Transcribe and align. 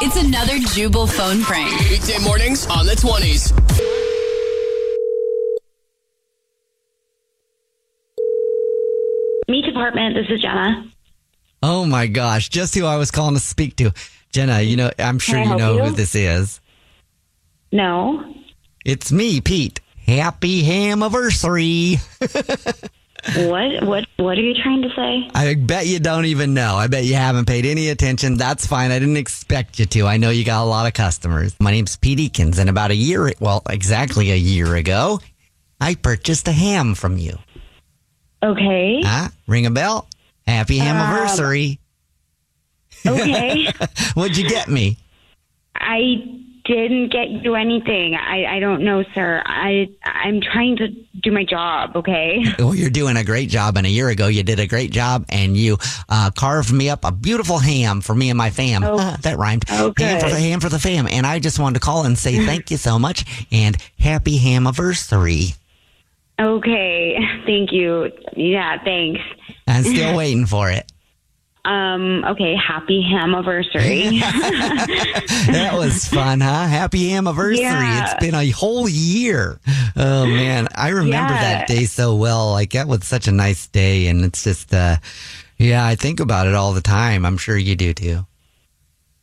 It's 0.00 0.16
another 0.16 0.58
Jubal 0.58 1.06
phone 1.08 1.42
prank. 1.42 1.76
Weekday 1.90 2.18
mornings 2.22 2.66
on 2.68 2.86
the 2.86 2.92
20s. 2.92 3.52
Meat 9.48 9.64
department, 9.64 10.14
this 10.14 10.26
is 10.28 10.42
Jenna. 10.42 10.90
Oh 11.62 11.86
my 11.86 12.06
gosh, 12.06 12.48
just 12.50 12.74
who 12.74 12.84
I 12.84 12.96
was 12.96 13.10
calling 13.10 13.34
to 13.34 13.40
speak 13.40 13.76
to. 13.76 13.92
Jenna, 14.32 14.60
you 14.60 14.76
know, 14.76 14.90
I'm 14.98 15.18
sure 15.18 15.38
I 15.38 15.42
you 15.42 15.48
help 15.48 15.58
know 15.60 15.76
you? 15.76 15.84
who 15.84 15.90
this 15.92 16.14
is. 16.14 16.60
No. 17.72 18.34
It's 18.84 19.10
me, 19.10 19.40
Pete. 19.40 19.80
Happy 20.06 20.62
Hamiversary. 20.62 21.98
What 23.36 23.84
what 23.84 24.06
what 24.16 24.38
are 24.38 24.42
you 24.42 24.54
trying 24.54 24.82
to 24.82 24.88
say? 24.94 25.28
I 25.34 25.54
bet 25.54 25.86
you 25.86 25.98
don't 25.98 26.24
even 26.26 26.54
know. 26.54 26.76
I 26.76 26.86
bet 26.86 27.04
you 27.04 27.14
haven't 27.14 27.46
paid 27.46 27.66
any 27.66 27.88
attention. 27.88 28.36
That's 28.36 28.66
fine. 28.66 28.90
I 28.92 28.98
didn't 29.00 29.16
expect 29.16 29.78
you 29.78 29.86
to. 29.86 30.06
I 30.06 30.16
know 30.18 30.30
you 30.30 30.44
got 30.44 30.62
a 30.62 30.66
lot 30.66 30.86
of 30.86 30.94
customers. 30.94 31.54
My 31.60 31.70
name's 31.72 31.96
Pete 31.96 32.18
Eakins, 32.18 32.58
and 32.58 32.70
about 32.70 32.90
a 32.92 32.94
year, 32.94 33.32
well, 33.40 33.62
exactly 33.68 34.30
a 34.30 34.36
year 34.36 34.76
ago, 34.76 35.20
I 35.80 35.96
purchased 35.96 36.46
a 36.48 36.52
ham 36.52 36.94
from 36.94 37.18
you. 37.18 37.36
Okay. 38.42 39.00
Huh? 39.04 39.28
Ring 39.48 39.66
a 39.66 39.70
bell? 39.70 40.08
Happy 40.46 40.80
Um, 40.80 40.86
Hamiversary. 40.86 41.78
Okay. 43.04 43.66
What'd 44.14 44.36
you 44.36 44.48
get 44.48 44.68
me? 44.68 44.96
I 45.74 46.22
didn't 46.76 47.10
get 47.10 47.28
you 47.30 47.54
anything. 47.54 48.14
I, 48.14 48.56
I 48.56 48.60
don't 48.60 48.84
know, 48.84 49.02
sir. 49.14 49.42
I 49.44 49.88
I'm 50.04 50.40
trying 50.40 50.76
to 50.76 50.88
do 50.88 51.32
my 51.32 51.44
job, 51.44 51.96
okay? 51.96 52.44
Well, 52.58 52.74
you're 52.74 52.90
doing 52.90 53.16
a 53.16 53.24
great 53.24 53.48
job. 53.48 53.76
And 53.76 53.86
a 53.86 53.90
year 53.90 54.08
ago, 54.08 54.26
you 54.26 54.42
did 54.42 54.60
a 54.60 54.66
great 54.66 54.90
job, 54.90 55.24
and 55.28 55.56
you 55.56 55.78
uh, 56.08 56.30
carved 56.30 56.72
me 56.72 56.90
up 56.90 57.04
a 57.04 57.12
beautiful 57.12 57.58
ham 57.58 58.00
for 58.00 58.14
me 58.14 58.30
and 58.30 58.36
my 58.36 58.50
fam. 58.50 58.82
Ah, 58.84 59.16
that 59.22 59.38
rhymed. 59.38 59.64
Oh, 59.70 59.92
ham 59.96 60.20
for 60.20 60.28
the 60.28 60.38
ham 60.38 60.60
for 60.60 60.68
the 60.68 60.78
fam. 60.78 61.08
And 61.08 61.26
I 61.26 61.38
just 61.38 61.58
wanted 61.58 61.74
to 61.74 61.80
call 61.80 62.04
and 62.04 62.18
say 62.18 62.44
thank 62.44 62.70
you 62.70 62.76
so 62.76 62.98
much 62.98 63.46
and 63.50 63.76
happy 63.98 64.38
hamiversary. 64.38 65.56
Okay. 66.40 67.16
Thank 67.46 67.72
you. 67.72 68.12
Yeah, 68.36 68.82
thanks. 68.84 69.20
I'm 69.66 69.82
still 69.82 70.16
waiting 70.16 70.46
for 70.46 70.70
it. 70.70 70.90
Um, 71.64 72.24
okay, 72.24 72.54
happy 72.56 73.02
hamiversary. 73.02 74.20
That 75.52 75.72
was 75.74 76.06
fun, 76.08 76.40
huh? 76.40 76.66
Happy 76.66 77.08
hamiversary. 77.10 77.58
Yeah. 77.60 78.04
It's 78.04 78.14
been 78.24 78.34
a 78.34 78.48
whole 78.50 78.88
year. 78.88 79.58
Oh 79.96 80.26
man, 80.26 80.68
I 80.74 80.88
remember 80.90 81.34
Yeah. 81.34 81.40
that 81.58 81.68
day 81.68 81.84
so 81.84 82.14
well. 82.14 82.50
Like 82.52 82.70
that 82.72 82.86
was 82.88 83.04
such 83.04 83.28
a 83.28 83.32
nice 83.32 83.66
day 83.66 84.06
and 84.08 84.24
it's 84.24 84.44
just 84.44 84.72
uh 84.72 84.96
yeah, 85.58 85.84
I 85.84 85.94
think 85.96 86.20
about 86.20 86.46
it 86.46 86.54
all 86.54 86.72
the 86.72 86.80
time. 86.80 87.24
I'm 87.26 87.36
sure 87.38 87.56
you 87.56 87.74
do 87.76 87.92
too. 87.92 88.26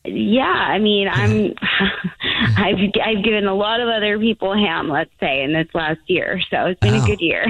yeah, 0.04 0.42
I 0.44 0.78
mean, 0.78 1.08
I'm 1.08 1.54
I've 2.58 2.78
I've 3.04 3.24
given 3.24 3.46
a 3.46 3.54
lot 3.54 3.80
of 3.80 3.88
other 3.88 4.18
people 4.18 4.54
ham, 4.54 4.88
let's 4.88 5.10
say, 5.20 5.42
in 5.42 5.52
this 5.52 5.68
last 5.74 6.00
year. 6.06 6.40
So 6.50 6.66
it's 6.66 6.80
been 6.80 6.94
Oh. 6.94 7.02
a 7.02 7.06
good 7.06 7.20
year. 7.20 7.46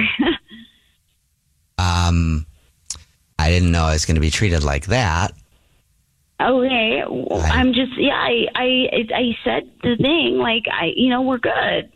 Um 1.77 2.45
I 3.47 3.51
didn't 3.51 3.71
know 3.71 3.83
I 3.85 3.93
was 3.93 4.05
going 4.05 4.15
to 4.15 4.21
be 4.21 4.29
treated 4.29 4.63
like 4.65 4.87
that. 4.87 5.33
Okay, 6.41 7.01
well, 7.09 7.41
I- 7.41 7.49
I'm 7.59 7.71
just 7.73 7.93
yeah. 7.97 8.13
I 8.13 8.45
I 8.53 8.89
I 9.15 9.37
said 9.43 9.69
the 9.83 9.95
thing 9.95 10.37
like 10.37 10.65
I 10.71 10.91
you 10.95 11.09
know 11.09 11.21
we're 11.21 11.37
good. 11.39 11.89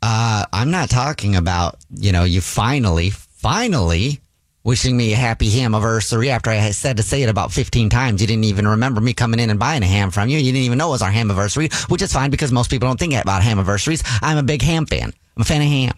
Uh, 0.00 0.44
I'm 0.52 0.70
not 0.70 0.88
talking 0.90 1.36
about, 1.36 1.76
you 1.90 2.10
know, 2.10 2.24
you 2.24 2.40
finally, 2.40 3.10
finally 3.10 4.18
wishing 4.64 4.96
me 4.96 5.12
a 5.12 5.16
happy 5.16 5.48
hamiversary 5.50 6.28
after 6.28 6.50
I 6.50 6.70
said 6.70 6.96
to 6.96 7.02
say 7.04 7.22
it 7.22 7.28
about 7.28 7.52
15 7.52 7.88
times. 7.88 8.20
You 8.20 8.26
didn't 8.26 8.44
even 8.44 8.66
remember 8.66 9.00
me 9.00 9.12
coming 9.14 9.38
in 9.38 9.48
and 9.50 9.60
buying 9.60 9.82
a 9.84 9.86
ham 9.86 10.10
from 10.10 10.28
you. 10.28 10.38
You 10.38 10.52
didn't 10.52 10.64
even 10.64 10.78
know 10.78 10.88
it 10.88 10.92
was 10.92 11.02
our 11.02 11.10
hamiversary, 11.12 11.72
which 11.88 12.02
is 12.02 12.12
fine 12.12 12.30
because 12.30 12.50
most 12.50 12.68
people 12.70 12.88
don't 12.88 12.98
think 12.98 13.14
about 13.14 13.42
hamiversaries. 13.42 14.02
I'm 14.22 14.38
a 14.38 14.42
big 14.42 14.62
ham 14.62 14.86
fan. 14.86 15.12
I'm 15.36 15.42
a 15.42 15.44
fan 15.44 15.62
of 15.62 15.68
ham. 15.68 15.94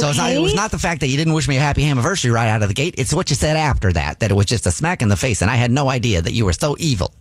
So 0.00 0.08
it's 0.08 0.18
not, 0.18 0.32
it 0.32 0.40
was 0.40 0.54
not 0.54 0.70
the 0.70 0.78
fact 0.78 1.00
that 1.00 1.08
you 1.08 1.16
didn't 1.16 1.34
wish 1.34 1.48
me 1.48 1.56
a 1.56 1.60
happy 1.60 1.88
anniversary 1.88 2.30
right 2.30 2.48
out 2.48 2.62
of 2.62 2.68
the 2.68 2.74
gate. 2.74 2.94
It's 2.98 3.12
what 3.12 3.30
you 3.30 3.36
said 3.36 3.56
after 3.56 3.92
that, 3.92 4.20
that 4.20 4.30
it 4.30 4.34
was 4.34 4.46
just 4.46 4.66
a 4.66 4.70
smack 4.70 5.02
in 5.02 5.08
the 5.08 5.16
face. 5.16 5.42
And 5.42 5.50
I 5.50 5.56
had 5.56 5.70
no 5.70 5.88
idea 5.88 6.22
that 6.22 6.32
you 6.32 6.44
were 6.44 6.52
so 6.52 6.76
evil. 6.78 7.12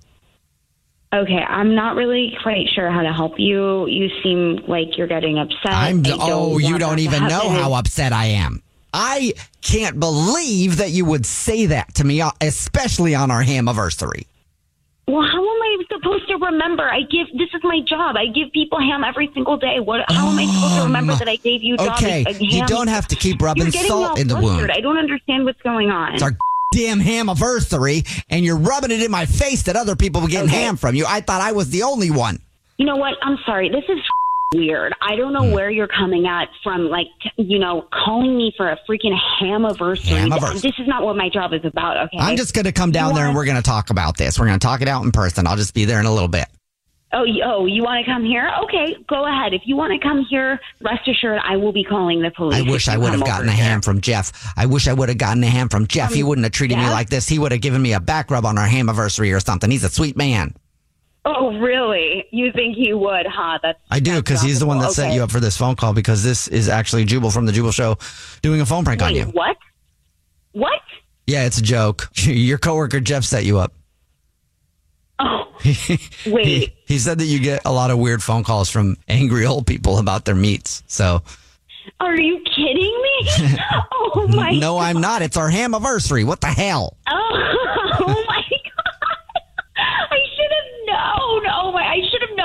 Okay, 1.14 1.44
I'm 1.46 1.76
not 1.76 1.96
really 1.96 2.38
quite 2.42 2.70
sure 2.74 2.90
how 2.90 3.02
to 3.02 3.12
help 3.12 3.34
you. 3.38 3.86
You 3.88 4.10
seem 4.24 4.64
like 4.68 4.98
you're 4.98 5.08
getting 5.08 5.38
upset. 5.40 5.74
I'm, 5.74 6.04
oh, 6.08 6.58
you 6.58 6.80
don't 6.80 7.00
even 7.00 7.28
know 7.28 7.50
how 7.50 7.74
upset 7.74 8.14
I 8.14 8.26
am. 8.28 8.62
I 8.94 9.34
can't 9.62 10.00
believe 10.00 10.78
that 10.78 10.92
you 10.92 11.06
would 11.06 11.26
say 11.26 11.68
that 11.68 11.96
to 11.96 12.04
me, 12.04 12.22
uh, 12.22 12.32
especially 12.40 13.16
on 13.16 13.30
our 13.32 13.44
hamiversary. 13.44 14.26
Well, 15.08 15.24
how 15.24 15.42
am 15.42 15.62
I 15.62 15.78
supposed 15.92 16.28
to 16.30 16.36
remember? 16.38 16.88
I 16.90 17.02
give 17.02 17.28
this 17.38 17.50
is 17.54 17.62
my 17.64 17.82
job. 17.86 18.16
I 18.16 18.28
give 18.28 18.52
people 18.54 18.80
ham 18.80 19.04
every 19.04 19.30
single 19.34 19.58
day. 19.58 19.80
What? 19.80 20.06
How 20.10 20.30
am 20.30 20.38
I 20.40 20.46
supposed 20.46 20.76
to 20.78 20.84
remember 20.84 21.16
that 21.16 21.28
I 21.28 21.36
gave 21.38 21.64
you? 21.64 21.76
Um, 21.80 21.90
Okay, 21.90 22.24
ham? 22.24 22.36
you 22.40 22.66
don't 22.68 22.88
have 22.88 23.08
to 23.10 23.16
keep 23.16 23.42
rubbing 23.42 23.64
You're 23.64 23.72
getting 23.72 23.88
salt 23.90 24.12
all 24.12 24.16
in 24.20 24.28
the 24.28 24.36
flustered. 24.38 24.60
wound. 24.70 24.72
I 24.72 24.80
don't 24.80 24.98
understand 24.98 25.46
what's 25.46 25.62
going 25.64 25.90
on. 25.90 26.14
It's 26.14 26.24
our 26.24 26.38
damn 26.74 27.00
hamiversary, 27.02 28.06
and 28.30 28.46
you're 28.46 28.58
rubbing 28.58 28.92
it 28.92 29.02
in 29.04 29.12
my 29.12 29.26
face 29.26 29.64
that 29.64 29.76
other 29.76 29.96
people 29.96 30.22
were 30.22 30.28
getting 30.30 30.50
Okay. 30.50 30.62
ham 30.62 30.78
from 30.78 30.96
you. 30.96 31.06
I 31.08 31.20
thought 31.22 31.42
I 31.42 31.52
was 31.52 31.70
the 31.72 31.84
only 31.84 32.12
one. 32.12 32.40
You 32.78 32.86
know 32.86 32.96
what? 32.96 33.16
I'm 33.22 33.38
sorry. 33.46 33.70
This 33.70 33.84
is 33.90 34.00
weird. 34.54 34.94
I 35.02 35.16
don't 35.16 35.34
know 35.34 35.46
hmm. 35.46 35.52
where 35.52 35.70
you're 35.70 35.88
coming 35.88 36.28
at 36.28 36.50
from, 36.64 36.90
like, 36.90 37.08
you 37.38 37.60
know, 37.60 37.88
calling 37.94 38.38
me 38.38 38.54
for 38.58 38.70
a 38.70 38.78
freaking 38.90 39.16
hamiversary. 39.40 40.30
Hamiversary. 40.30 40.62
This 40.62 40.74
is 40.80 40.88
not 40.88 41.04
what 41.04 41.16
my 41.16 41.30
job 41.30 41.54
is 41.54 41.64
about, 41.64 41.98
okay? 41.98 42.18
I'm 42.20 42.38
just 42.38 42.54
going 42.54 42.66
to 42.66 42.72
come 42.72 42.92
down 42.92 43.12
You 43.12 43.18
there 43.18 43.28
and 43.28 43.36
we're 43.36 43.46
going 43.46 43.58
to 43.58 43.64
talk 43.64 43.90
about 43.90 44.18
this. 44.18 44.40
We're 44.40 44.48
going 44.48 44.60
to 44.60 44.66
talk 44.66 44.82
it 44.82 44.88
out 44.88 45.04
in 45.04 45.12
person. 45.12 45.48
I'll 45.48 45.58
just 45.58 45.74
be 45.74 45.86
there 45.86 46.00
in 46.00 46.06
a 46.06 46.14
little 46.14 46.28
bit. 46.28 46.48
Oh, 47.14 47.24
you- 47.24 47.44
oh, 47.44 47.66
you 47.66 47.84
want 47.84 48.06
to 48.06 48.10
come 48.10 48.24
here? 48.24 48.50
Okay, 48.64 48.96
go 49.08 49.26
ahead. 49.26 49.54
If 49.54 49.64
you 49.66 49.76
want 49.76 49.92
to 49.94 50.00
come 50.00 50.26
here, 50.30 50.60
rest 50.82 51.08
assured 51.08 51.40
I 51.44 51.58
will 51.58 51.74
be 51.74 51.84
calling 51.84 52.22
the 52.22 52.32
police. 52.32 52.58
I 52.58 52.62
wish 52.62 52.88
I 52.88 52.98
would 52.98 53.12
have 53.12 53.26
gotten 53.26 53.50
a 53.50 53.54
ham 53.54 53.82
from 53.82 54.00
Jeff. 54.00 54.54
I 54.56 54.66
wish 54.66 54.88
I 54.88 54.94
would 54.94 55.10
have 55.10 55.18
gotten 55.18 55.44
a 55.44 55.48
ham 55.48 55.68
from 55.68 55.88
Jeff. 55.88 56.14
he 56.14 56.24
um, 56.24 56.30
wouldn't 56.30 56.46
have 56.46 56.54
treated 56.54 56.78
me 56.78 56.90
like 56.90 57.10
this. 57.10 57.28
He 57.28 57.38
would 57.38 57.52
have 57.52 57.62
given 57.62 57.82
me 57.82 57.94
a 57.94 58.00
back 58.00 58.32
rub 58.32 58.46
on 58.46 58.58
our 58.58 58.68
hamiversary 58.68 59.36
or 59.36 59.40
something. 59.40 59.70
He's 59.70 59.84
a 59.84 59.90
sweet 59.90 60.16
man. 60.16 60.56
Oh, 61.24 61.58
really? 61.60 62.26
You 62.32 62.52
think 62.52 62.76
he 62.76 62.94
would, 62.94 63.28
huh? 63.28 63.60
That's 63.62 63.80
I 63.92 64.00
do 64.00 64.16
because 64.18 64.42
he's 64.42 64.60
the 64.60 64.66
one 64.66 64.80
that 64.80 64.92
set 64.92 65.14
you 65.14 65.24
up 65.24 65.32
for 65.32 65.40
this 65.40 65.56
phone 65.56 65.76
call 65.76 65.94
because 65.94 66.24
this 66.24 66.48
is 66.48 66.68
actually 66.68 67.06
Jubal 67.06 67.30
from 67.30 67.46
the 67.46 67.52
Jubal 67.52 67.72
Show 67.72 67.98
doing 68.42 68.60
a 68.62 68.66
phone 68.66 68.84
prank 68.84 69.02
on 69.04 69.14
you. 69.16 69.26
what? 69.26 69.58
What? 70.54 70.82
Yeah, 71.28 71.46
it's 71.46 71.60
a 71.60 71.62
joke. 71.62 72.10
Your 72.24 72.58
coworker 72.58 73.00
Jeff 73.00 73.24
set 73.24 73.46
you 73.46 73.60
up. 73.60 73.74
Oh, 75.20 75.44
Wait. 75.64 76.46
He, 76.46 76.74
he 76.88 76.98
said 76.98 77.20
that 77.20 77.26
you 77.26 77.40
get 77.40 77.62
a 77.66 77.72
lot 77.72 77.92
of 77.92 78.00
weird 78.00 78.24
phone 78.24 78.44
calls 78.44 78.70
from 78.72 78.98
angry 79.08 79.46
old 79.46 79.68
people 79.68 80.00
about 80.00 80.26
their 80.26 80.34
meats. 80.34 80.82
So, 80.88 81.22
Are 82.00 82.20
you 82.20 82.40
kidding 82.56 83.02
me? 83.04 83.30
oh 84.16 84.28
my 84.34 84.54
no, 84.54 84.80
I'm 84.80 85.00
not. 85.00 85.22
It's 85.22 85.38
our 85.38 85.50
ham 85.50 85.76
anniversary. 85.76 86.24
What 86.24 86.42
the 86.42 86.48
hell? 86.48 86.98
Oh, 87.08 87.14
oh 88.00 88.24
my 88.28 88.42
god! 88.50 88.96
I 90.10 90.18
should 90.36 90.52
have 90.52 90.88
known. 90.88 91.44
Oh 91.54 91.72
my! 91.72 91.84
I 91.84 91.98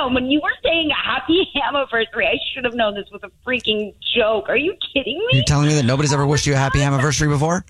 should 0.06 0.14
have 0.14 0.14
known 0.14 0.14
when 0.14 0.30
you 0.30 0.40
were 0.40 0.50
saying 0.62 0.90
a 0.90 1.10
happy 1.10 1.46
anniversary. 1.68 2.26
I 2.26 2.36
should 2.54 2.64
have 2.64 2.74
known 2.74 2.94
this 2.94 3.06
was 3.12 3.22
a 3.22 3.30
freaking 3.46 3.94
joke. 4.16 4.48
Are 4.48 4.56
you 4.56 4.74
kidding 4.94 5.18
me? 5.18 5.26
You're 5.32 5.44
telling 5.44 5.68
me 5.68 5.74
that 5.74 5.84
nobody's 5.84 6.12
ever 6.12 6.26
wished 6.26 6.46
you 6.46 6.54
a 6.54 6.56
happy 6.56 6.82
anniversary 6.82 7.28
before? 7.28 7.64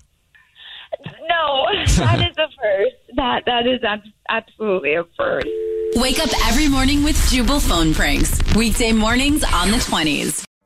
no, 1.29 1.65
that 1.97 2.19
is 2.29 2.37
a 2.37 2.47
first. 2.61 2.95
That 3.15 3.43
that 3.45 3.67
is 3.67 3.81
absolutely 4.29 4.95
a 4.95 5.03
first. 5.17 5.47
Wake 5.95 6.19
up 6.19 6.29
every 6.47 6.67
morning 6.67 7.03
with 7.03 7.15
Jubal 7.29 7.59
phone 7.59 7.93
pranks. 7.93 8.39
Weekday 8.55 8.91
mornings 8.93 9.43
on 9.43 9.71
the 9.71 9.77
20s. 9.77 10.45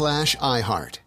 slash 0.00 0.34
iHeart. 0.36 0.99